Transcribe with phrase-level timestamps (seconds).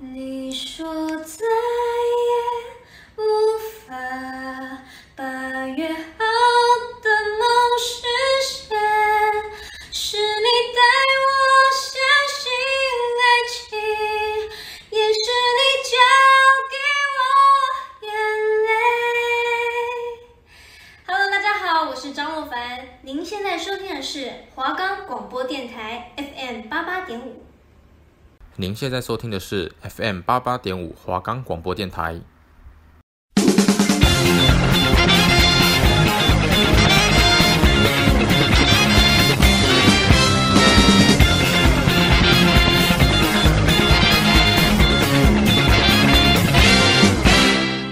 [0.00, 1.07] 你说
[28.78, 32.14] 现在收听的是 FM 八八点五华冈广播电台。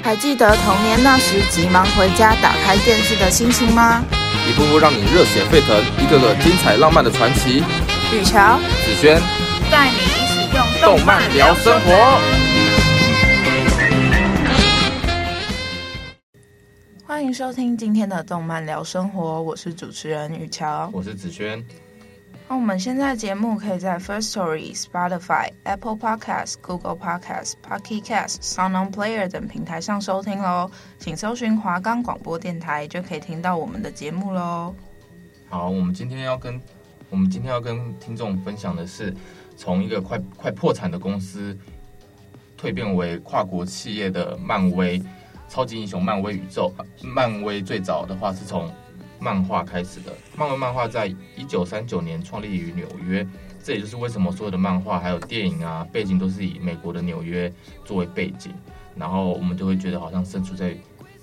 [0.04, 4.04] 还记得童年那时急忙回家打开电视的心情吗？
[4.48, 7.64] 一步步让你热血沸腾，一个个精彩浪漫的传奇。
[8.12, 9.20] 吕乔、子轩
[9.68, 10.25] 带你。
[10.56, 12.18] 用动漫聊生活，
[17.04, 21.62] 欢迎收听今天的动漫聊生活，我是主持人雨乔，我是子轩。
[22.48, 34.74] 那我们现在节目可以在 First Story、Spotify、Apple Podcasts、Google Podcasts、Pocket Casts、Sound On Player 等平台上收听喽，请搜寻华冈广播电台就可以听到我们的节目喽。
[35.50, 36.58] 好，我们今天要跟
[37.10, 39.14] 我们今天要跟听众分享的是。
[39.56, 41.56] 从一个快快破产的公司
[42.60, 45.02] 蜕变为跨国企业的漫威
[45.48, 48.70] 超级英雄漫威宇宙，漫威最早的话是从
[49.18, 50.12] 漫画开始的。
[50.36, 53.26] 漫威漫画在一九三九年创立于纽约，
[53.62, 57.50] 这也就是为什么所有的漫画还有电影啊背景都是以美国的纽约
[57.84, 58.52] 作为背景，
[58.94, 60.76] 然后我们就会觉得好像身处在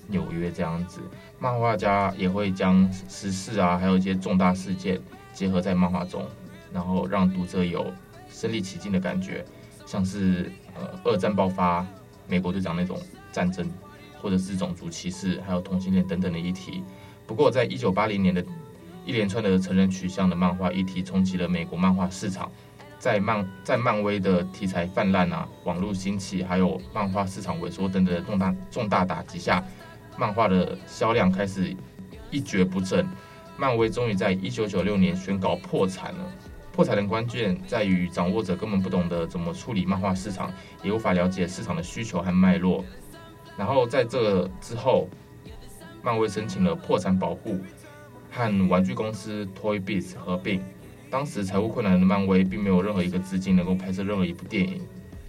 [0.08, 1.00] 纽约这样子。
[1.38, 5.00] 漫画家也会将时事啊还有一些重大事件
[5.32, 6.26] 结合在漫画中，
[6.72, 7.92] 然后让读者有。
[8.34, 9.44] 身临其境的感觉，
[9.86, 11.86] 像是呃二战爆发，
[12.26, 13.70] 美国队长那种战争，
[14.20, 16.82] 或者是种族歧视，还有同性恋等等的议题。
[17.28, 18.44] 不过，在一九八零年的
[19.06, 22.50] 一连串的成人取向的漫画议题冲击了美国漫画市场，
[22.98, 29.64] 在漫在漫威的题材泛滥啊，网络兴起，还有漫画市场萎缩等等的重大重大打击下，
[30.18, 31.74] 漫画的销量开始
[32.30, 33.06] 一蹶不振，
[33.56, 36.32] 漫威终于在一九九六年宣告破产了。
[36.74, 40.52] 破产的关键在于掌握者根本不懂得怎么处理漫画市场，
[40.82, 42.84] 也无法了解市场的需求和脉络。
[43.56, 45.08] 然后在这之后，
[46.02, 47.60] 漫威申请了破产保护，
[48.32, 50.60] 和玩具公司 Toy Biz 合并。
[51.08, 54.80] 当时财务困难的漫威并没有任何一个资金能够拍摄任何一部电影，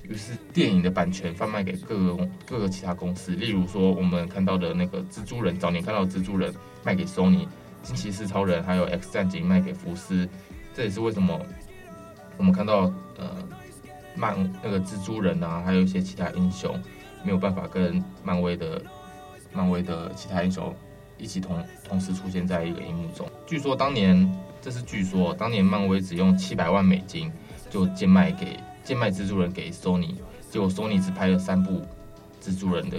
[0.01, 6.51] 于是电影的版权贩卖给各个各个其他公司，例如说我们看到的那个蜘蛛人，早年看到的蜘蛛人
[6.83, 7.47] 卖给 Sony，
[7.83, 10.27] 惊奇四超人还有 X 战警卖给福斯。
[10.75, 11.39] 这也是为什么
[12.37, 13.31] 我们看到呃
[14.13, 16.77] 漫那个蜘蛛人啊，还有一些其他英雄
[17.23, 18.81] 没有办法跟漫威的
[19.53, 20.75] 漫威的其他英雄
[21.17, 23.25] 一起同同时出现在一个荧幕中。
[23.47, 24.29] 据说当年，
[24.61, 27.31] 这是据说当年漫威只用七百万美金
[27.69, 30.15] 就贱卖给贱卖蜘蛛人给 Sony，
[30.51, 31.81] 结果 Sony 只拍了三部
[32.41, 32.97] 蜘蛛人的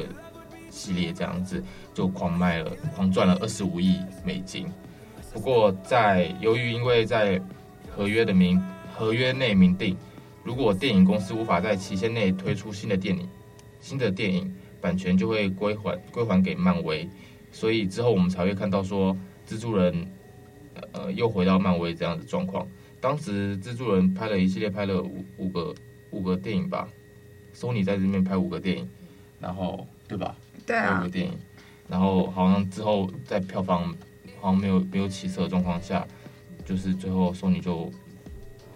[0.70, 1.62] 系列，这样子
[1.92, 4.66] 就狂卖了，狂赚了二十五亿美金。
[5.32, 7.38] 不过在由于因为在
[7.96, 8.62] 合约的名
[8.94, 9.96] 合约内明定，
[10.44, 13.26] 如果电影公司无法在期限内推出新的电影，
[13.80, 17.08] 新的电影版权就会归还归还给漫威，
[17.50, 19.16] 所以之后我们才会看到说
[19.48, 20.06] 蜘蛛人，
[20.92, 22.68] 呃，又回到漫威这样的状况。
[23.00, 25.74] 当时蜘蛛人拍了一系列，拍了五五个
[26.10, 26.86] 五个电影吧
[27.54, 28.86] ，Sony 在这边拍五个电影，
[29.40, 30.36] 然后对吧？
[30.66, 31.32] 对啊，五个电影，
[31.88, 33.94] 然后好像之后在票房
[34.38, 36.06] 好像没有没有起色的状况下。
[36.66, 37.90] 就是最后，索尼就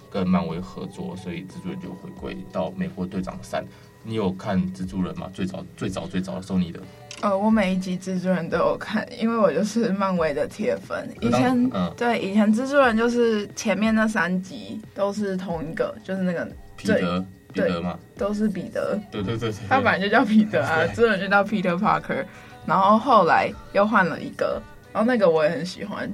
[0.09, 3.65] 跟漫威合作，所以蜘蛛人就回归到美国队长三。
[4.03, 5.29] 你有看蜘蛛人吗？
[5.35, 6.81] 最早、最早、最早的索尼的？
[7.21, 11.07] 呃，我每一集蜘蛛人都有看，因为我就是漫威的铁粉。
[11.21, 18.99] 以前，嗯，对，以前蜘蛛人就是前面那三集都是同一个，就是那个彼得，彼得嘛，都是彼得。
[19.11, 22.25] 对对对，他本来就叫彼得啊，蜘蛛人就叫 Peter Parker。
[22.65, 24.63] 然后后来又换了一个，
[24.93, 26.11] 然后那个我也很喜欢。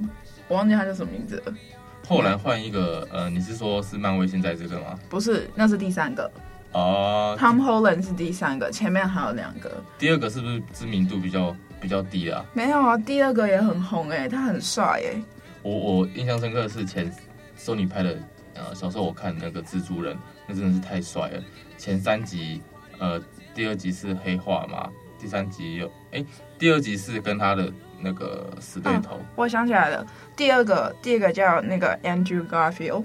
[0.47, 1.53] 我忘记他叫什么名字了。
[2.07, 4.97] 后来换一个，呃，你是说是漫威现在这个吗？
[5.09, 6.31] 不是，那是第三个。
[6.71, 7.35] 哦。
[7.37, 9.69] Tom Holland 是第三个，前面还有两个。
[9.99, 12.45] 第二个是不是知名度比较比较低啊？
[12.53, 15.21] 没有啊，第二个也很红哎，他很帅哎。
[15.63, 17.13] 我我印象深刻的是前
[17.59, 18.17] Sony 拍的，
[18.53, 20.17] 呃，小时候我看那个蜘蛛人，
[20.47, 21.43] 那真的是太帅了。
[21.77, 22.61] 前三集，
[22.99, 23.21] 呃，
[23.53, 24.89] 第二集是黑化嘛，
[25.19, 26.23] 第三集有，哎，
[26.57, 27.69] 第二集是跟他的。
[27.99, 30.05] 那个死对头、啊，我想起来了，
[30.35, 33.03] 第二个，第二个叫那个 Andrew Garfield，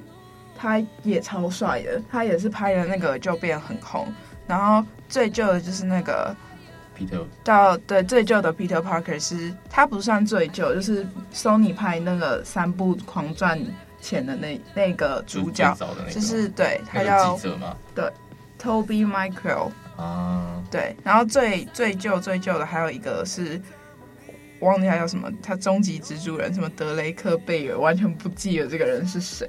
[0.56, 4.06] 他也超帅的，他也是拍的那个就变很红，
[4.46, 6.36] 然后最旧的就是那个
[6.96, 13.58] Peter，到对最旧的 Peter Parker 是他不算最旧，就是 Sony 拍那个三部狂赚
[14.00, 17.38] 钱的那那个主角，就，那个、就是对他叫？
[17.94, 18.12] 对
[18.58, 23.58] Maguire 啊，对，然后最最旧最旧的还有一个是。
[24.66, 29.48] 忘记他叫什么，他终极蜘蛛人什么德雷克贝尔，完全不记得这个人是谁。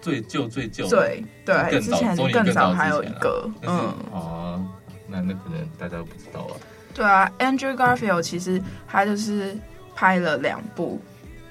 [0.00, 4.66] 最旧最旧，对对，之前更早还有一个，嗯哦，
[5.06, 6.56] 那那可能大家都不知道了。
[6.94, 9.54] 对啊，Andrew Garfield 其实他就是
[9.94, 10.98] 拍了两部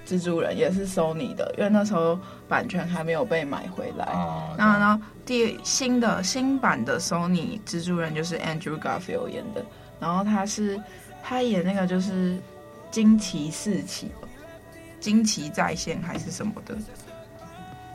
[0.04, 4.07] 蜘蛛人，也是 Sony 的，因为那时候版权还没有被买回来。
[4.57, 9.63] 那，然后呢，第新的新版的 Sony 蜘蛛人就是 Andrew Garfield 演的，
[10.00, 10.81] 然后他是
[11.21, 12.36] 他演那个就是。
[12.91, 14.12] 惊奇四起，
[15.00, 16.75] 惊奇在线还是什么的，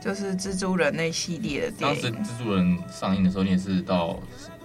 [0.01, 2.13] 就是蜘蛛人那系列的电影。
[2.13, 4.19] 当时蜘蛛人上映的时候，你也是到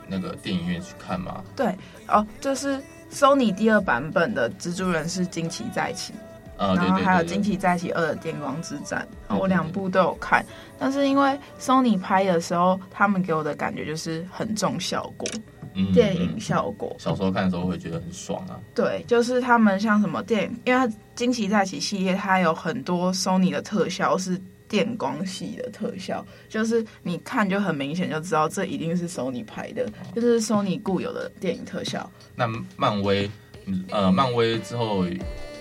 [0.08, 1.44] 那个电影院去看吗？
[1.56, 1.76] 对，
[2.08, 2.82] 哦，就是
[3.12, 6.14] Sony 第二版本的蜘蛛人是惊奇再起，
[6.58, 10.46] 啊，然后还有惊奇再起二的电光之战，我两部都有看。
[10.78, 15.28] 但是因为 Sony 拍的时候，他们给我的感觉就是很重效果。
[15.94, 18.60] 电影效果，小时候看的时候会觉得很爽啊。
[18.74, 32.10] 对，就是他们像什么电影，因为它惊奇在一起系列，它有很多 Sony 的特效是电光系的特效，就是你看就很明显就知道这一定是 Sony 拍的，就是 Sony 固有的电影特效。
[32.36, 33.30] 那漫威，
[33.90, 35.06] 呃，漫威之后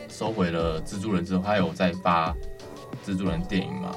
[0.08, 2.34] 收回了蜘蛛人之后，还有在发
[3.04, 3.92] 蜘蛛人电影吗？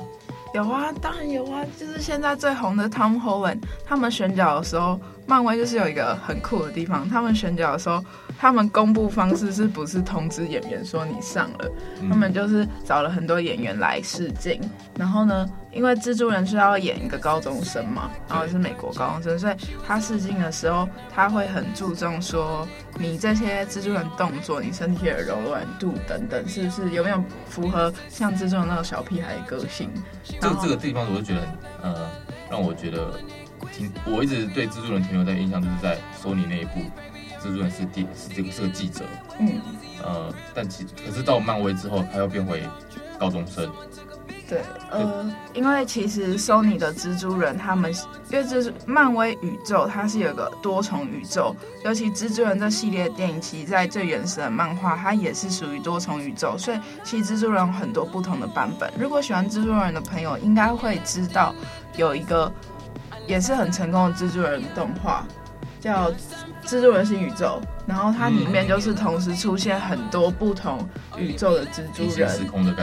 [0.54, 5.00] 有啊，当然有啊，就是现在最红的 Tom Holland，他们选角的时候。
[5.28, 8.04] 漫威就是有一个很酷的地方，他们选角的时候，
[8.42, 11.72] 他们公布方式是不是通知演员说你上了？
[12.02, 14.60] 嗯、他们就是找了很多演员来试镜，
[14.98, 19.54] 然后呢，因为蜘蛛人是要演一个高中生嘛，然后是美国高中生，所以
[19.86, 22.68] 他试镜的时候他会很注重说
[22.98, 29.88] 你这些蜘蛛人动作，你身体的柔软度等等，是不是有没有符合像蜘蛛人那种小屁孩的个性？
[30.40, 31.42] 这这个地方我就觉得，
[31.84, 32.10] 呃，
[32.50, 33.14] 让我觉得。
[33.72, 36.82] 听，我一直对蜘蛛人停留在印象，就是在索尼那一部，
[37.42, 39.04] 蜘蛛人是第是这个是个记者，
[39.40, 39.60] 嗯，
[40.04, 42.64] 呃，但其可是到漫威之后，他又变回
[43.20, 43.70] 高中生。
[44.48, 44.62] 对，
[44.92, 47.92] 呃，因为其实索尼的蜘蛛人他们，
[48.30, 51.56] 因为这是漫威宇宙，它是有个多重宇宙，
[51.86, 58.92] 尤其蜘蛛人这系列电影，其实在最原始的漫画，它也是属于多重宇宙，所以其实蜘蛛人有很多不同的版本。
[59.00, 61.56] 如果喜欢蜘蛛人的朋友，应该会知道
[61.96, 62.52] 有一个。
[63.28, 65.24] 也是很成功的蜘蛛人动画，
[65.80, 66.10] 叫
[66.66, 70.88] 《蜘蛛人是宇宙》，然后它里面就是同时出现很多不同
[71.18, 72.30] 宇宙的蜘蛛人，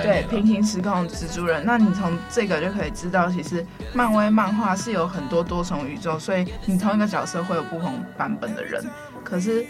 [0.03, 1.65] 对，平行时空的蜘蛛人。
[1.65, 3.65] 那你从这个就可以知道，其实
[3.95, 8.85] 漫威漫画是有很多多重宇宙，所以你同一个角色会有不同版本的人。
[9.25, 9.65] 可是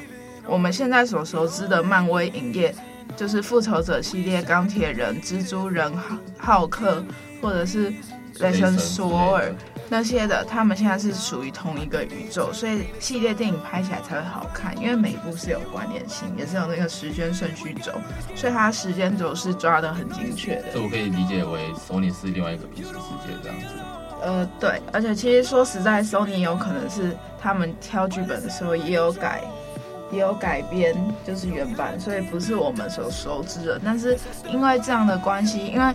[0.46, 2.74] 我们现在所熟知的漫威影业，
[3.16, 5.92] 就是复仇者系列、钢铁人、蜘蛛人、
[6.38, 7.04] 浩克，
[7.42, 7.92] 或者是
[8.40, 9.52] 雷神索尔。
[9.90, 17.92] 那些的，他们现在是属于同一个宇宙，所以系列电影拍起来才会好看，因为每一部是有关联性，也是有那个时间顺序轴，
[18.34, 20.64] 所以它时间轴是抓得很精确的。
[20.74, 23.66] 这我可以理解为索尼是另外一个平行世界这样子。
[24.20, 29.42] 呃，对，而且其实说实在，索尼有可能是他们挑剧本的时候也有改，
[30.10, 33.80] 也有改编，就是原版，所以不是我们所熟知的。
[33.84, 34.18] 但是
[34.50, 35.94] 因为这样的关系，因为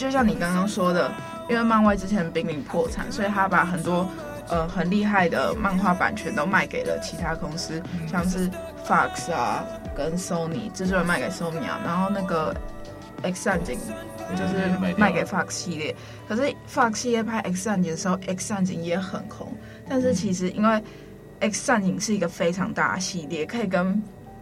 [0.00, 1.10] 就像你刚刚说的。
[1.48, 4.08] 因为漫威之前濒临破产，所以他把很多
[4.48, 8.48] 呃很厉害的漫画版权都卖给了其他公司，像是
[8.86, 9.64] Fox 啊
[9.96, 12.54] 跟 Sony，蜘蛛人卖给 Sony 啊，然后那个
[13.22, 13.76] X 战警
[14.36, 15.96] 就是卖给 Fox 系列。
[16.28, 19.52] 可是 Fox 系列拍 X 战警的时候，X 战警也很红，
[19.88, 20.80] 但是其实因为
[21.40, 24.00] X 战警是一个非常大的系列，可以跟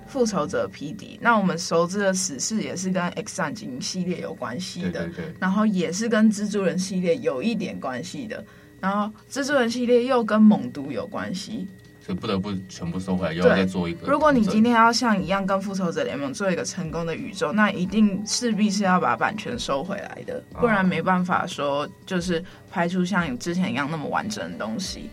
[0.08, 8.42] 复仇者皮敌，那我们熟知的死侍也是跟 X 战警系列有关系的，对对对，然后也是跟蜘蛛人系列有一点关系的，
[8.80, 11.68] 然后蜘蛛人系列又跟猛毒有关系，
[12.00, 14.06] 所以不得不全部收回来，又要再做一个。
[14.10, 25.10] 如果你今天要像一样跟复仇者联盟做一个成功的宇宙，那一定势必是要把版权收回来的，不然没办法说就是拍出像你之前一样那么完整的东西。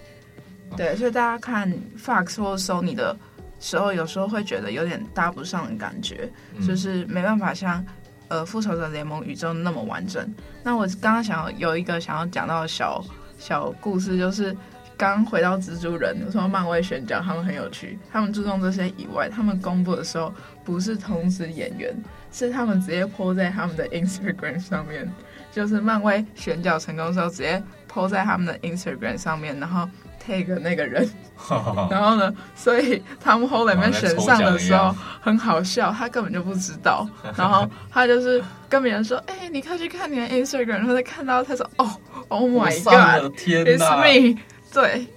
[0.78, 3.16] 对，所以大家看 Fox 或 Sony 的。
[3.66, 6.30] 时候有时候会觉得有点搭不上的感觉，
[6.68, 7.84] 就是没办法像
[8.28, 10.32] 呃复仇者联盟宇宙那么完整。
[10.62, 13.04] 那我刚刚想要有一个想要讲到的小
[13.40, 14.56] 小故事，就是
[14.96, 20.32] 刚回到蜘蛛人，我说漫威选角他们很有趣，他们注重这些以外，他们公布的时候
[20.64, 21.92] 不是通知演员，
[22.32, 25.12] 是他们直接 po 在他们的 Instagram 上面，
[25.52, 27.64] 就是漫威选角成功的时候直接。
[27.88, 29.88] po 在他们的 Instagram 上面，然后
[30.26, 31.08] tag 那个人，
[31.90, 41.92] 然后呢，所以 Tom Holland 选上的时候很好笑，他根本就不知道， 然后他就是跟别人说，哎、欸，你快去看你的 Instagram，然后再看到他说，哦
[42.30, 44.40] ，Oh my God，It's me，
[44.74, 45.08] 对，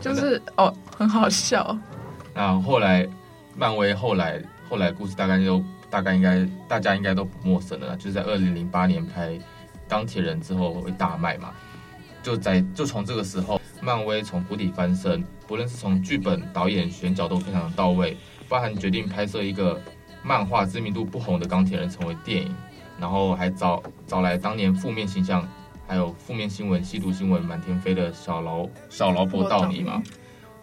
[0.00, 1.76] 就是哦，很好笑。
[2.34, 3.08] 然后后来，
[3.56, 9.36] 漫威后来后来故事大概就大概应该大家应该都不陌生了，就是在二零零八年拍
[9.88, 11.50] 钢铁人之后会大卖嘛，
[12.22, 18.16] 就在就从这个时候，漫威从谷底翻身，不论是从剧本、导演选角都非常的到位，
[18.48, 19.80] 包含决定拍摄一个
[20.22, 22.54] 漫画知名度不红的钢铁人成为电影，
[22.98, 25.48] 然后还找找来当年负面形象
[25.86, 30.02] 还有负面新闻、吸毒新闻满天飞的小劳小劳勃道尼嘛。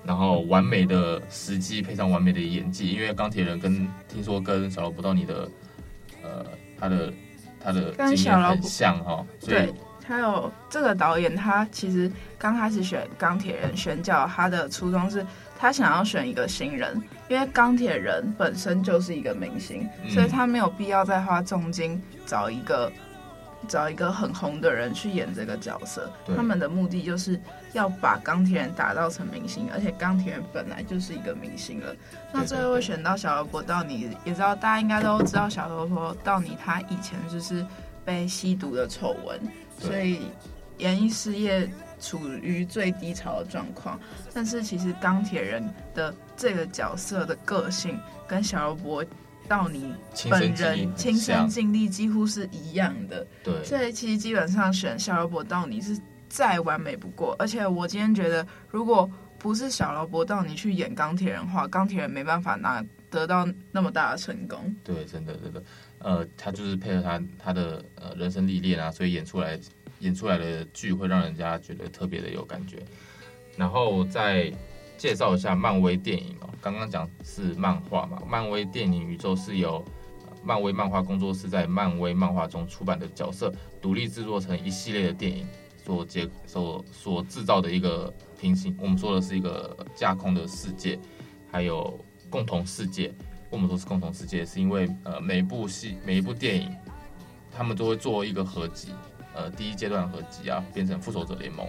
[0.03, 5.49] 然后完美的时机配上完美的演技，因为钢铁人跟听说跟小劳勃道尼的，
[6.21, 6.45] 呃，
[6.79, 7.11] 他的
[7.59, 9.73] 他的经验很像哈，对，
[10.07, 15.25] 还有这个导演他其实刚开始选钢铁人选角，他的初衷是
[15.57, 22.91] 他想要选一个新人，因为钢铁人本身就是一个明星，所以他没有必要再花重金找一个。
[23.67, 27.39] 找一个很红的人去演这个角色，他们的目的就是
[27.73, 31.95] 要把钢铁人打造成明星，而且钢铁人本来就是一个明星了。
[32.31, 37.65] 那最后会选到小劳勃道尼，也知道大家应该都知道小劳勃道尼他以前就是
[38.03, 39.39] 被吸毒的丑闻，
[39.79, 40.21] 所以
[40.77, 43.99] 演艺事业处于最低潮的状况。
[44.33, 45.63] 但是其实钢铁人
[45.93, 49.05] 的这个角色的个性跟小劳勃。
[49.47, 49.93] 到你
[50.27, 55.95] 本人亲身经历几乎是一样的，对，所以其实基本上选小劳勃道尼是
[56.27, 57.35] 再完美不过。
[57.37, 64.75] 而且我今天觉得，如果不是小劳勃到你去演钢铁人的话，钢铁人没办法拿得到那么大的成功。
[64.83, 65.61] 对，真的真的，
[66.05, 69.59] 呃，他就是配合他他的呃人生历练啊，所以演出来
[69.99, 72.77] 演出来的剧会让人家觉得特别的有感觉。
[73.57, 74.53] 然后再。
[74.97, 79.83] 介绍一下漫威电影哦，刚刚讲是漫画嘛，漫威电影宇宙是由
[80.41, 85.45] 漫威漫画工作室在漫威漫画中出版的角色独立制作成一系列的电影
[85.83, 90.97] 所结所所制造的一个平行，我们说的是一个架空的世界，
[91.51, 93.13] 还有共同世界。
[93.55, 96.75] 我们说是共同世界，是因为呃每一部戏每一部电影，
[97.55, 98.89] 他们都会做一个合集，
[99.33, 101.65] 呃第一阶段合集啊，变成复仇者联盟。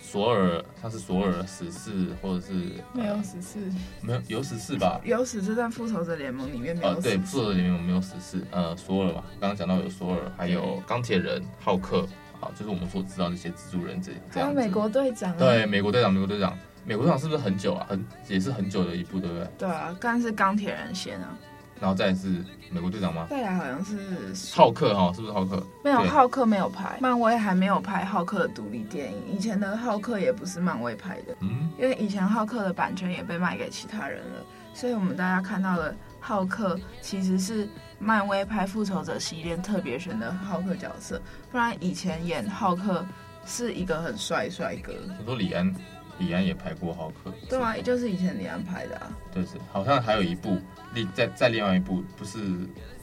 [0.00, 2.52] 索尔，他是索尔十四，或者是
[2.94, 3.58] 没有十四，
[4.00, 5.00] 没有有十四吧？
[5.04, 6.88] 有十四，但复仇者联盟里面没有。
[6.90, 8.42] 呃，对，复仇者联盟没有十四。
[8.52, 12.06] 呃，索尔嘛，刚刚讲到有索尔，还有钢铁人、浩克，
[12.40, 14.48] 好，就是我们所知道那些蜘蛛人这这样。
[14.48, 15.36] 还有美国队长。
[15.36, 16.56] 对，美国队长，美国队长，
[16.88, 17.86] 美国队长是不是很久啊？
[17.86, 19.46] 很也是很久的一部，对不对？
[19.58, 21.36] 对啊，刚刚是钢铁人先啊。
[21.78, 23.26] 然后再是美国队长吗？
[23.28, 25.62] 再来好像是浩克哈，是不是浩克？
[25.84, 29.18] 没有，浩克没有拍，漫威还没有拍浩克的独立电影。
[29.30, 34.42] 以前的浩克也不是漫威拍的，嗯，因为以前浩克的版权也被卖给其他人了，
[34.72, 37.68] 所以我们大家看到的浩克其实是
[37.98, 41.20] 漫威拍复仇者系列特别选的浩克角色，
[41.52, 43.04] 不然以前演浩克
[43.44, 44.94] 是一个很帅帅哥。
[45.18, 45.72] 你说李安？
[46.18, 49.10] 李安也拍过浩克，对啊，就是以前李安拍的啊。
[49.32, 50.58] 对，是好像还有一部，
[50.92, 52.38] 另在在另外一部，不是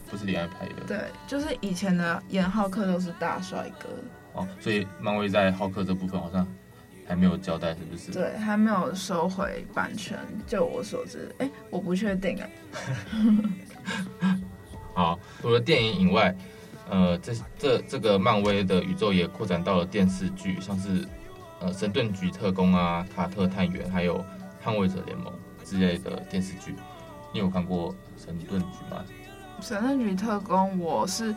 [0.10, 0.84] 不是李安拍的。
[0.86, 3.88] 对，就是以前的演浩克都是大帅哥。
[4.34, 6.46] 哦，所以漫威在浩克这部分好像
[7.08, 8.12] 还没有交代，是不是？
[8.12, 11.34] 对，还没有收回版权，就我所知。
[11.38, 12.48] 哎，我不确定啊。
[14.94, 16.36] 好，除了电影以外，
[16.90, 21.08] 呃，这这这个漫威的宇宙也扩展到了电视剧，像是。
[21.66, 24.24] 呃，神盾局特工啊，卡特探员，还有
[24.64, 26.76] 捍卫者联盟之类的电视剧，
[27.34, 29.04] 你有看过神盾局吗？
[29.62, 31.34] 神盾局特工，我是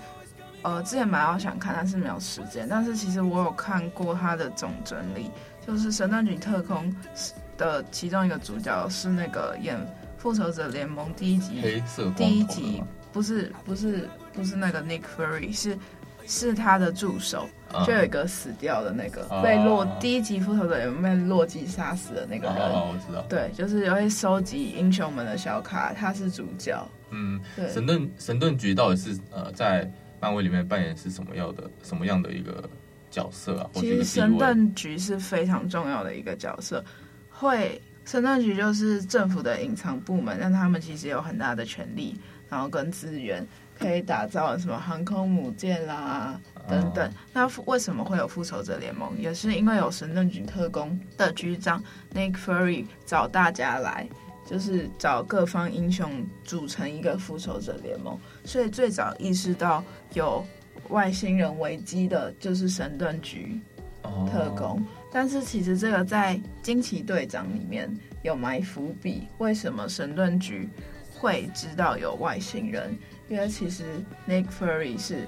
[0.60, 2.68] 呃之前蛮好想看，但是没有时间。
[2.68, 5.30] 但是其实我有看过他的总整理，
[5.66, 6.94] 就是神盾局特工
[7.56, 9.80] 的其中一个主角是那个演
[10.18, 12.82] 复仇者联盟第一集黑色第一集，
[13.14, 15.78] 不是不是不是那个 Nick Fury 是。
[16.28, 17.48] 是他的助手，
[17.86, 22.56] 就有一个死掉的那个、uh, 被洛第一集复仇者有被洛基杀死的那个人。
[22.56, 23.22] 哦、uh, uh,，我知道。
[23.30, 26.86] 对，就是有些收集英雄们的小卡，他是主角。
[27.10, 27.66] 嗯，对。
[27.72, 32.68] 神盾神盾局到底是呃在漫威里面扮演是什么样的什么样的一个
[33.10, 33.70] 角色啊？
[33.72, 36.84] 其实神盾局是非常重要的一个角色，
[37.30, 42.14] 会神盾局就是政府的隐藏部门，但他们其实有很大的权力，
[42.50, 43.42] 然后跟资源。
[43.78, 47.10] 可以打造什么航空母舰啦等等。
[47.32, 49.16] 那为什么会有复仇者联盟？
[49.18, 51.82] 也是因为有神盾局特工的局长
[52.14, 54.08] Nick Fury 找大家来，
[54.44, 58.18] 就是找各方英雄组成一个复仇者联盟。
[58.44, 59.82] 所以最早意识到
[60.14, 60.44] 有
[60.88, 63.60] 外星人危机的就是神盾局。
[64.30, 64.80] 特工。
[64.80, 64.82] 哦、
[65.12, 70.66] 但是其实这个在惊奇队长里面有埋伏笔，为什么神盾局
[71.18, 72.96] 会知道有外星人？
[73.28, 73.84] 因为其实
[74.26, 75.26] Nick Fury 是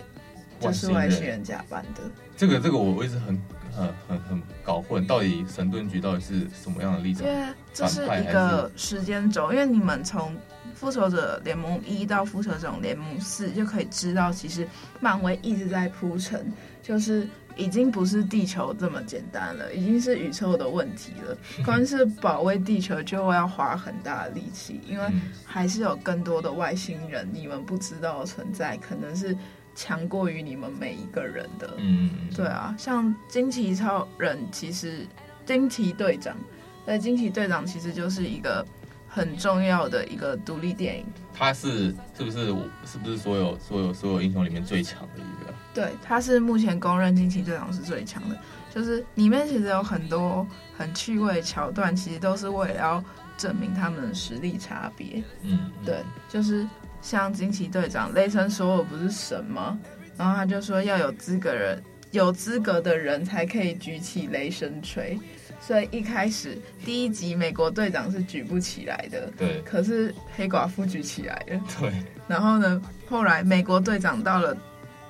[0.59, 2.01] 就是外星人假扮的。
[2.37, 3.39] 这个这个我一直很
[3.71, 7.27] 很很很搞混，到底神盾局到底是什么样的立场？
[7.27, 10.35] 因为这是一个时间轴，因为你们从
[10.75, 14.67] 复仇者联盟一到复仇者联盟四就可以知道，其实
[15.01, 16.51] 漫威一直在铺陈，
[16.83, 17.29] 就是
[17.61, 21.37] 已经不是地球这么简单了，已经是宇宙的问题了。
[21.65, 25.05] 光是保卫地球就会要花很大的力气，因为
[25.45, 29.37] 还是有更多的外星人你们不知道的存在，可能是
[29.75, 31.75] 强过于你们每一个人的。
[31.79, 35.07] 嗯，对啊，像惊奇超人，其实
[35.45, 36.35] 惊奇队长，
[36.87, 38.67] 对，惊奇队长其实就是一个。
[39.13, 42.47] 很重要的一个独立电影，他是是不是
[42.87, 45.23] 是不是所有所有所有英雄里面最强的？
[45.73, 48.37] 对，他是目前公认惊奇队长是最强的。
[48.73, 50.47] 就是里面其实有很多
[50.79, 53.05] 很趣味的桥段，其实都是为了要
[53.37, 55.23] 证明他们的实力差别。
[55.43, 56.65] 嗯，对，就是
[57.03, 59.77] 像惊奇队长，雷神说我不是神吗？
[60.17, 65.19] 然后他就说要有资格人，有资格的人才可以举起雷神锤。
[65.61, 69.61] 所以一开始第一集美国队长是举不起来的，对。
[69.63, 71.93] 可是黑寡妇举起来了，对。
[72.29, 74.57] 然后呢，后来美国队长到了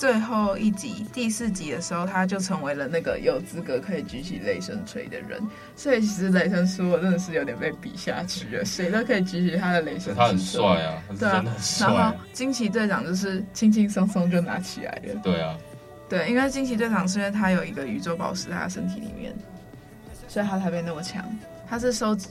[0.00, 5.38] 最后一集第四集的时候，他就成为了那个有资格可以举起雷神锤的人。
[5.76, 10.14] 所以其实雷神说真的是有点被比下去了，谁都可以举起他的雷神锤。
[10.14, 11.86] 他很帅啊，他真的很帅。
[11.86, 12.00] 对啊。
[12.00, 15.20] 然后惊奇队长就是轻轻松松就拿起来了。
[15.22, 15.54] 对啊。
[16.08, 19.36] 对，因为惊奇队长是因为他有一个宇宙宝石在他身体里面。
[20.28, 21.22] 所以他才变那么强，
[21.68, 22.28] 他是收集，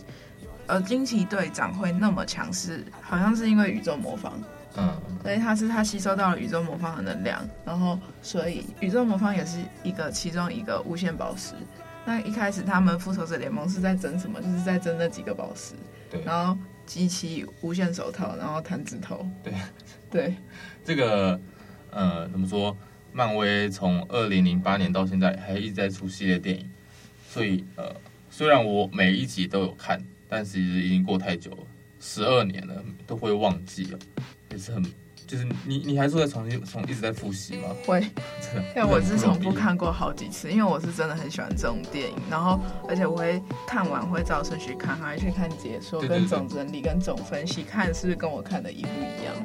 [0.66, 4.42] 呃，惊奇队长会那么强势，好像是因为宇宙魔方，
[4.78, 11.54] 嗯，所以它是它吸收到了宇宙魔方的能量，然后所以宇宙魔方也是一个其中一个无限宝石。
[12.06, 14.42] 那一开始他们复仇者联盟是在争什么？
[14.42, 15.74] 就是在争那几个宝石，
[16.10, 19.54] 对，然后集齐无限手套，然后弹指头，对，
[20.10, 20.36] 对，
[20.84, 21.40] 这个
[21.92, 22.76] 呃怎么说？
[23.12, 26.70] 漫威从二零零八年到现在还一直在出系列电影。
[27.28, 27.94] 所以，呃，
[28.32, 31.58] 虽然我每一集都有看，但是已经过太久了，
[32.00, 34.00] 十二年了，都会忘记了，
[34.52, 34.84] 也是很，
[35.30, 37.68] 就是你你还是会重新从一直在复习吗？
[37.86, 38.02] 会，
[38.76, 49.36] 因为我是重复看过好几次，因为我是真的很喜欢这种电影，然后而且我会看完会照顺序看，还会去看解说、跟总整理、跟总分析，看是不是跟我看的一不一样。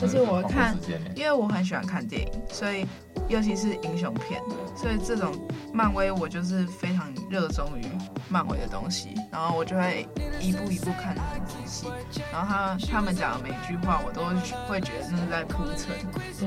[0.00, 0.76] 而且我看，
[1.14, 2.86] 因为我很喜欢看电影，所以
[3.28, 4.40] 尤其是英雄片，
[4.76, 5.32] 所以这种
[5.72, 7.82] 漫威我就是非常热衷于
[8.28, 10.06] 漫威的东西，然后我就会
[10.40, 11.88] 一步一步看得很仔细，
[12.32, 14.22] 然后他他们讲的每句话我都
[14.68, 15.96] 会觉得那是在铺陈，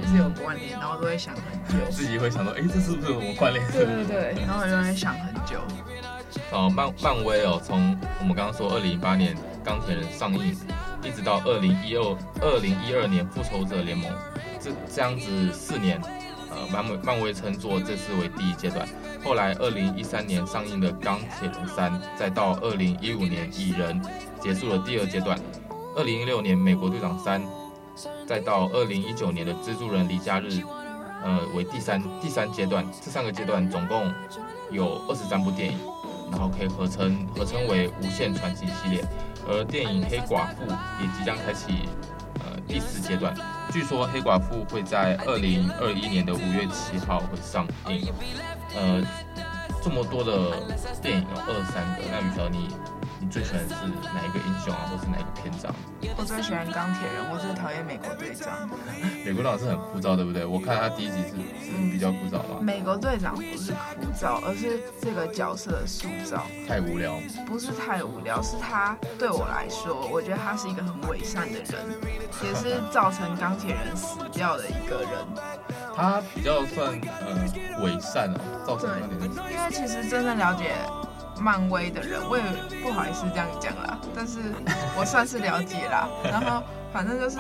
[0.02, 1.44] 都是有关联，然后都会想很
[1.78, 3.66] 久， 自己会想到，哎，这是不是有什么关联？
[3.72, 5.60] 对对对，然后我就会想很久。
[6.52, 10.56] 哦，漫漫威哦，从我们刚刚说二零一八年钢铁人上映。
[11.04, 14.12] 一直到二零一二二零一二年复仇者联盟，
[14.60, 16.00] 这这样子四年，
[16.50, 18.88] 呃，漫威漫威称作这次为第一阶段。
[19.24, 24.02] 后来二零一三年上映的钢铁人三，再到二零一五年蚁人，
[24.40, 25.38] 结束了第二阶段。
[25.96, 27.42] 二零一六年美国队长三，
[28.26, 30.62] 再到二零一九年的蜘蛛人离家日，
[31.24, 32.86] 呃，为第三第三阶段。
[33.02, 34.12] 这三个阶段总共
[34.72, 35.78] 有二十三部电影，
[36.32, 39.04] 然后可以合称合称为无限传奇系列。
[39.48, 40.66] 而电影《黑寡妇》
[41.02, 41.90] 也即将开启
[42.40, 43.36] 呃第四阶段，
[43.72, 48.12] 据说《黑寡妇》会在二零二一年的五月七号会上映。
[48.76, 49.02] 呃，
[49.84, 50.52] 这么多的
[51.02, 52.70] 电影有二三个，那宇乔你？
[53.22, 53.76] 你最喜欢是
[54.16, 55.72] 哪一个英雄啊，或是哪一个篇章？
[56.18, 58.68] 我最喜欢钢铁人，我最讨厌美国队长。
[59.24, 60.44] 美国队长是很枯燥，对不对？
[60.44, 62.58] 我看他第一集是是比较枯燥吧。
[62.60, 67.14] 美国队长不是枯燥，而是这个角色的塑造太无聊。
[67.46, 71.86] 不是太无聊，是他对我来说，我觉得他是一个很伪善的人，
[72.42, 75.10] 也是造成钢铁人死掉的一个人。
[75.96, 79.40] 他比较算呃伪善啊，造成钢铁人死。
[79.54, 80.74] 因为其实真正了解。
[81.42, 82.44] 漫威的人，我也
[82.84, 84.38] 不好意思这样讲啦，但是
[84.96, 86.08] 我算是了解啦。
[86.24, 86.62] 然后
[86.94, 87.38] 反正就是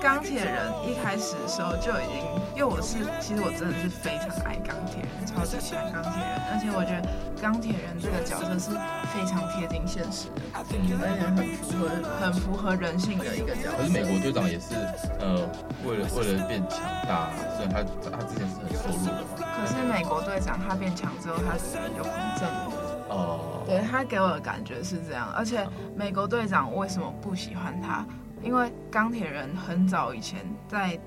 [0.00, 2.22] 钢铁人一开始的时候就已经，
[2.54, 7.10] 因为我是其实我真的是非常爱钢铁人，超级喜欢钢铁人，而且我觉得
[7.42, 8.70] 钢铁人这个角色是
[9.10, 10.94] 非常贴近现实的，而且
[11.34, 13.78] 很符合很符合人性的一个角色。
[13.78, 14.76] 可是美国队长也是
[15.18, 15.42] 呃
[15.82, 16.78] 为了为了变强
[17.08, 19.50] 大，虽然他他之前是很瘦弱的嘛。
[19.56, 22.71] 可是美国队长他变强之后，他自然就很正了。
[23.12, 28.04] 哦，对，他给我的感觉是这样，而且美国队长为什么不喜欢他？
[28.42, 30.98] 因为钢铁人很早以前在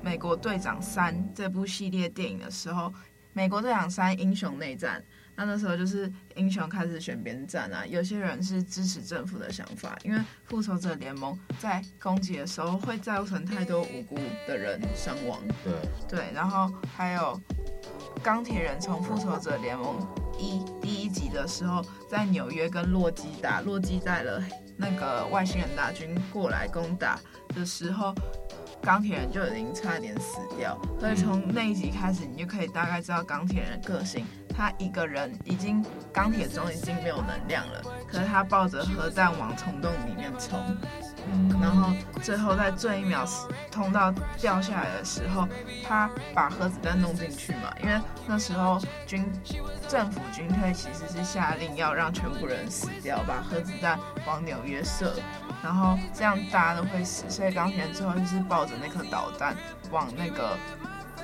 [0.00, 2.92] 美国队长三这部系列电影的时候，
[3.32, 5.04] 美国队长三英雄内战，
[5.36, 14.16] 那那时候就是英雄开始选边站啊，有些人是支持政府的想法，因为复仇者联盟在攻击的时候会造成太多无辜
[14.48, 15.38] 的人伤亡。
[15.62, 15.74] 对
[16.08, 17.38] 对，然后还有
[18.22, 19.96] 钢铁人从复仇者联盟
[20.40, 24.42] 一第一集的时候，在纽约跟洛基打，洛基带了
[24.76, 27.18] 那个外星人大军过来攻打
[27.54, 28.14] 的时候。
[28.82, 34.24] 钢铁人就已经差点死掉，所以从那一集开始，你就可以大概知道钢铁人的个性。
[34.48, 40.58] 他一个人已经钢铁中已经没有能量了，可是他抱着核弹往虫洞里面冲，
[41.60, 43.24] 然后最后在最一秒
[43.70, 45.46] 通道掉下来的时候，
[45.86, 49.30] 他把核子弹弄进去嘛，因为那时候军
[49.88, 55.14] 政府军队其实是下令要让全部人死掉，把核子弹往纽约射。
[55.62, 59.54] 然后这样大家都会死，所以钢铁人最后就是抱着那颗导弹
[59.90, 60.56] 往那个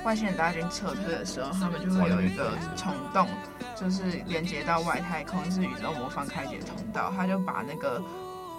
[0.05, 3.27] 外星人大军撤退的时候，他们就会有一个虫洞，
[3.75, 7.99] 就是连接到外太空，是宇宙魔方开解通道，他就把那个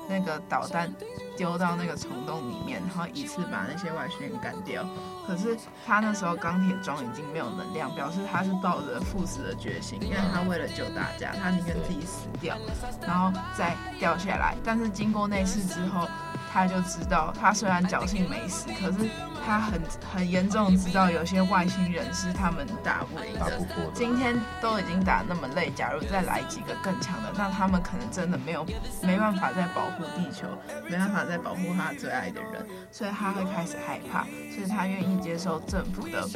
[0.09, 0.93] 那个导弹
[1.37, 4.85] 丢到那个虫洞里面，然后一次把那些外星人干掉。
[5.27, 12.57] 可是他那时候钢铁装已经没有能量，表示他是抱着赴死的决心，因为他为了救大家，他宁愿自己死掉，
[13.07, 14.57] 然后再掉下来。
[14.65, 16.09] 但是经过那次之后，
[16.51, 19.09] 他就知道，他虽然侥幸没死，可是
[19.45, 19.81] 他很
[20.15, 23.61] 很严重知道有些外星人是他们打不赢的。
[23.95, 28.67] 今天都已经打那么累，假如再来几个更强的，那他们可能真的没有
[29.03, 30.47] 没办法再保护地球，
[30.85, 36.27] 没办法再保护他最爱的人，所以他会开始害怕，所以他愿意接受政府的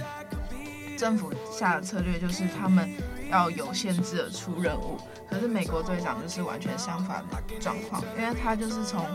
[0.96, 2.88] 政府下的策略，就是他们
[3.30, 4.98] 要有限制的出任务。
[5.28, 9.06] 可是美国队长就是完全相反的状况，因为他就是从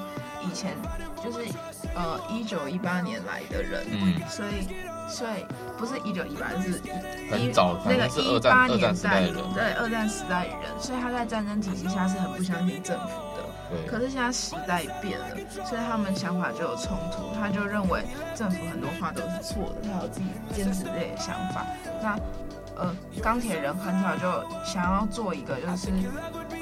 [0.47, 0.75] 以前
[1.23, 1.39] 就是
[1.95, 4.67] 呃一九一八年来的人，嗯，所以
[5.09, 5.45] 所以
[5.77, 6.81] 不是一九一八，是
[7.29, 13.43] 很早那个一八年代的人，对二战时代的人，所以他在战争体系下是很不相信政府的。
[13.69, 13.87] 对。
[13.87, 15.25] 可是现在时代变了，
[15.65, 18.03] 所以他们想法就有冲突，他就认为
[18.35, 21.65] 政府很多话都是错的，他有自己坚持自己的想法。
[22.01, 22.17] 那。
[22.79, 25.87] 呃，钢铁人很早就想要做一个，就是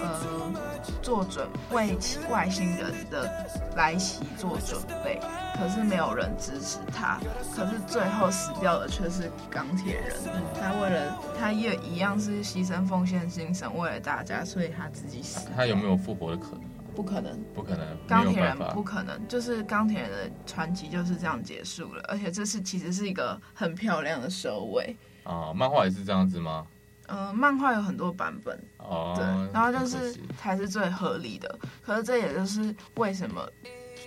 [0.06, 1.98] 呃，做准为
[2.30, 3.30] 外星人的
[3.76, 5.20] 来袭做准备，
[5.58, 7.20] 可是没有人支持他，
[7.56, 10.16] 可是最后死掉的却是钢铁人。
[10.60, 15.50] 他为了他也一样是牺牲奉献精神，为了大家，所以他自己死。
[15.56, 16.62] 他有没有复活的可能？
[16.96, 17.86] 不可能，不可能。
[18.08, 24.96] 钢铁人不可能，就是钢铁人的传奇就是这样结束了，而且这是其实是一个很漂亮的收尾。
[25.24, 26.66] 啊，漫画也是这样子吗？
[27.08, 31.58] 嗯、呃，漫画有很多版本，哦，对，然后就是才是最合理的。
[31.82, 33.48] 可是这也就是为什么，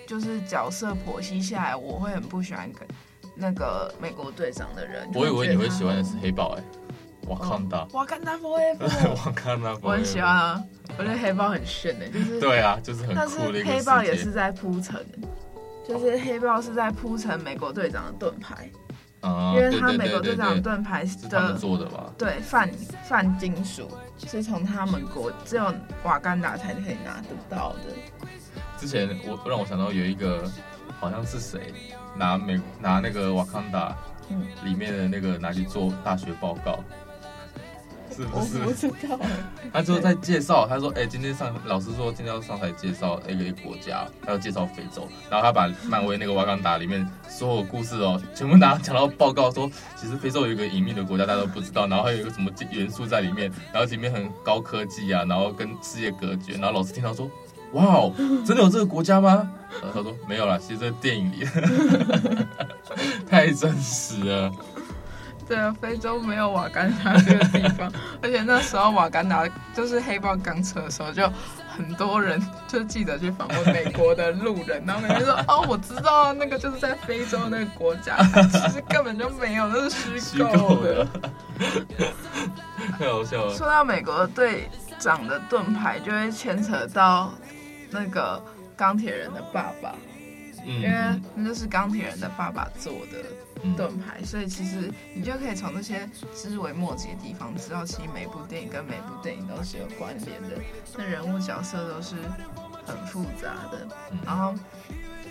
[0.07, 2.89] 就是角色剖析下来，我会很不喜欢跟
[3.35, 5.09] 那个美国队长的人。
[5.15, 6.65] 我以为你会喜欢的是黑豹，哎，
[7.29, 10.65] 瓦坎达，瓦坎达 forever，瓦坎达，我很喜欢啊，
[10.99, 13.17] 我觉得黑豹很炫的，就是对啊，就是很酷的。
[13.17, 15.05] 但是黑豹也是在铺陈，
[15.87, 18.69] 就是黑豹是在铺陈美国队长的盾牌。
[19.23, 22.13] 因为他美国队长盾牌的做的吧？
[22.17, 22.71] 对，泛
[23.09, 28.31] 泛金属是从他们国只有瓦干达才可以拿得到的。
[28.79, 30.49] 之前我让我想到有一个
[31.01, 31.75] 好像是谁
[32.17, 33.97] 拿美拿那个瓦干达
[34.65, 36.79] 里面的那个拿去做大学报告。
[38.19, 38.59] 是不是？
[38.59, 39.19] 我不知道。
[39.73, 45.07] 他就在介绍，他说：“哎、欸，今天上老师说今天要上台介绍一个国家，他要介绍非洲。
[45.31, 51.87] 然后他把漫威那个瓦岗达里面所有故事哦，全部拿讲到报告说，其实非洲有一个隐秘的国家，大家都不知道。
[51.87, 56.55] 然后还有一个什么元素在里面，然后里面很高科技啊，然后跟世界隔绝。
[56.55, 57.31] 然后老师听到说：
[57.73, 58.13] 哇哦，
[58.45, 59.49] 真的有这个国家吗？
[59.81, 61.47] 然后他说没有啦，其实这电影里
[63.29, 64.51] 太真实了。”
[65.49, 67.91] 对啊，非洲没有瓦干达这个地方，
[68.23, 71.27] 而且那时候瓦干达就是黑豹刚撤的时候，就
[71.75, 78.19] 很多人就记得去访问美国的路人，然后每天说哦，我知道那个就是在非洲那个国家，
[78.53, 81.07] 其实根本就没有，那是虚构的。
[82.99, 83.55] 太好笑了。
[83.55, 87.33] 说到美国队长的盾牌，就会牵扯到
[87.91, 88.43] 那个
[88.77, 89.95] 钢铁人的爸爸，
[90.67, 93.19] 嗯、因为那是钢铁人的爸爸做的。
[93.77, 100.57] 盾牌，所以其实你就可以从这些枝微末节的地方知道，其实每部电影跟每部电影都是有关联的，
[100.97, 102.17] 那人物角色都是
[102.87, 103.87] 很复杂的。
[104.25, 104.55] 然后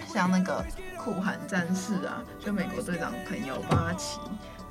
[0.07, 0.63] 像那个
[0.97, 4.19] 酷寒战士啊，就美国队长朋友巴奇，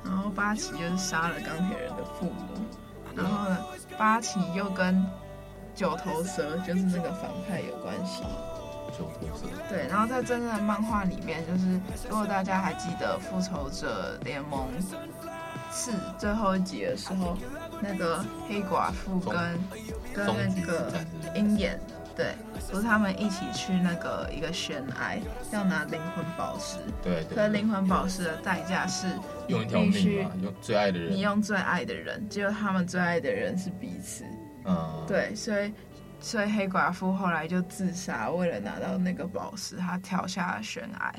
[0.03, 2.65] 然后巴奇就是杀了钢铁人的父母，
[3.15, 3.57] 然后呢，
[3.97, 5.05] 巴奇又跟
[5.75, 8.23] 九头蛇就是那个反派有关系。
[9.69, 11.79] 对，然后在真正的漫画里面，就是
[12.09, 14.67] 如果大家还记得《复仇者联盟
[15.71, 17.37] 四》最后一集的时候，
[17.81, 19.35] 那个黑寡妇跟
[20.13, 20.91] 跟那个
[21.35, 21.79] 鹰眼，
[22.15, 22.33] 对，
[22.71, 25.19] 不是他们一起去那个一个悬崖，
[25.51, 26.77] 要拿灵魂宝石。
[27.03, 27.35] 对，对，对。
[27.35, 29.07] 可灵魂宝石的代价是
[29.47, 31.11] 用一条命嘛，用最爱的人。
[31.11, 34.23] 你用最爱的人，结果他们最爱的人是彼此。
[34.65, 35.05] 嗯。
[35.07, 35.71] 对，所以
[36.19, 41.15] 所以黑寡妇后来就自杀，为了拿到那个宝石，她跳下了悬崖。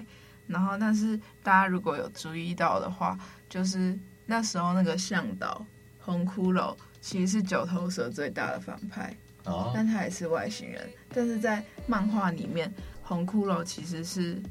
[0.47, 5.65] 然后，但是大家如果有注意到的话，就是那时候那个向导
[6.01, 10.89] 红骷髅其实是九头蛇最大的反派，哦，但他也是外星人。
[11.11, 14.43] 但是在漫画里面，红骷髅其实是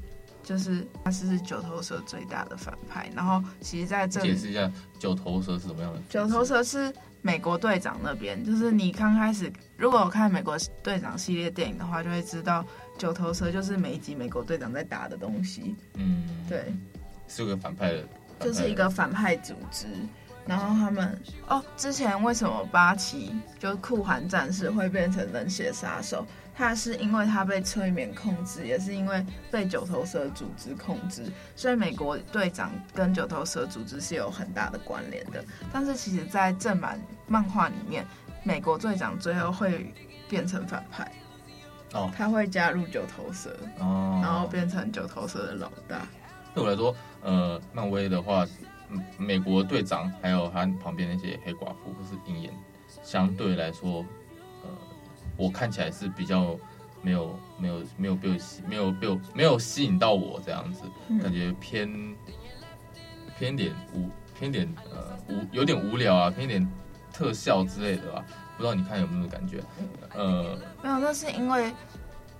[0.44, 3.10] 就是他是九头蛇最大的反派。
[3.14, 6.00] 然后，其实在这里解释一下九头蛇是什么样的？
[6.08, 12.64] 九头蛇是美国队长那边，就是你刚开始如果有看美国队长系列电影的话，就会知道。
[12.96, 16.64] 九头蛇就是每一集美国队长在打的东西，嗯，对，
[17.28, 17.94] 是个反派
[18.40, 19.86] 就是一个反派组织。
[20.44, 26.26] 然后他们哦，之前为什么八旗就酷寒战士会变成冷血杀手？
[26.58, 35.44] 他是因为他被催眠控制，也是因为被九头蛇组织控制，所以美国队长跟九头蛇组织是有很大的关联的。
[35.72, 38.04] 但是其实，在正版漫画里面，
[38.42, 39.94] 美国队长最后会
[40.28, 41.08] 变成反派。
[41.92, 46.08] 哦，他会加入九头蛇，哦，然后变成九头蛇的老大。
[46.52, 46.92] 对我来说，
[47.22, 48.44] 呃，漫威的话，
[49.16, 52.52] 美国队长还有他旁边那些黑寡妇或是鹰眼，
[53.04, 54.04] 相对来说，呃，
[55.38, 56.54] 我看起来是比较
[57.00, 61.88] 没有没有没有被吸没有被没有吸引到我这样子，嗯、感觉偏
[63.38, 66.68] 偏点无偏点呃无有点无聊啊，偏点
[67.12, 68.24] 特效之类的吧。
[68.56, 69.62] 不知道你看有没有感觉？
[70.14, 71.72] 呃，没有，那是因为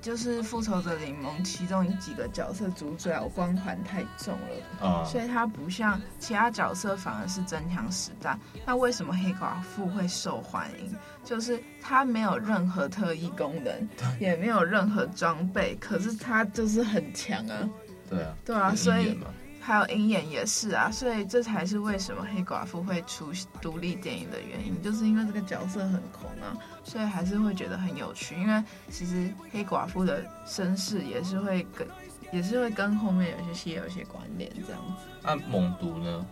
[0.01, 8.39] 就是复仇者联盟其中几个角色主角光环太重了啊，所以他不像其他角色反而是增强实弹。
[8.65, 10.95] 那为什么黑寡妇会受欢迎？
[11.25, 13.89] 就是他没有任何特异功能，
[14.21, 17.69] 也没有任何装备，可是他就是很强啊。
[18.09, 19.19] 对啊，对啊，所以。
[19.69, 28.35] 还有鹰眼也是啊，所以这才是为什么黑寡妇会出独立电影的原因，就是因为这个角色很红啊，所以还是会觉得很有趣。
[28.35, 31.87] 因为其实黑寡妇的身世也是会跟，
[32.33, 35.05] 也是会跟后面有些戏有一些关联这样子。
[35.23, 36.25] 那猛毒呢？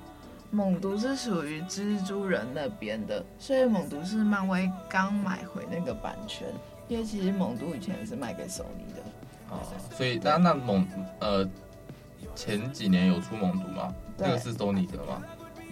[0.51, 6.49] 猛毒是属于蜘蛛人那边的，所以猛毒是漫威刚买回那个版权，
[6.89, 9.03] 因为其实猛毒以前是卖给索尼的。
[9.51, 9.61] 哦，
[9.95, 10.89] 所以那那猛
[11.21, 11.47] 呃。
[12.35, 13.95] 前几年有出猛毒吗？
[14.19, 15.23] 那个是索尼的吗？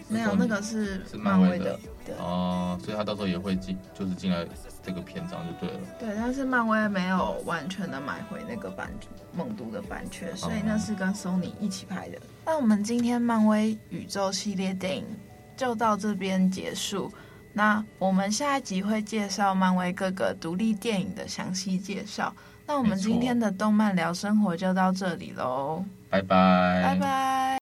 [0.07, 1.79] 没有，那个是是漫威的。
[2.05, 4.47] 对哦，所以他到时候也会进，就是进来
[4.83, 5.81] 这个篇章就对了。
[5.99, 8.91] 对，但是漫威没有完全的买回那个版
[9.35, 12.19] 猛毒的版权，所以那是跟索尼一起拍的。
[12.45, 15.07] 那我们今天漫威宇宙系列电影
[15.57, 17.11] 就到这边结束。
[17.55, 22.35] 那我们下一集会介绍漫威各个独立电影的详细介绍。
[22.67, 25.83] 那我们今天的动漫聊生活就到这里喽。
[26.15, 27.59] 拜拜，拜拜。